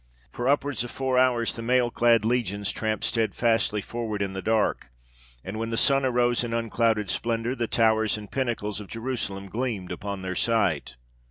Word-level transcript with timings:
For 0.31 0.49
upwards 0.49 0.83
of 0.83 0.89
four 0.89 1.19
hours 1.19 1.55
the 1.55 1.61
mail 1.61 1.91
clad 1.91 2.25
legions 2.25 2.71
tramped 2.71 3.03
stedfastly 3.05 3.81
forward 3.81 4.23
in 4.23 4.33
the 4.33 4.41
dark, 4.41 4.87
and 5.43 5.59
when 5.59 5.69
the 5.69 5.77
sun 5.77 6.05
arose 6.05 6.43
in 6.43 6.55
unclouded 6.55 7.07
splendour, 7.11 7.53
the 7.53 7.67
towers 7.67 8.17
and 8.17 8.31
pinnacles 8.31 8.81
of 8.81 8.87
Jerusalem 8.87 9.47
gleamed 9.47 9.91
upon 9.91 10.23
their 10.23 10.33
sight. 10.33 10.95